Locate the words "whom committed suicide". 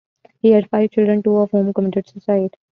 1.51-2.57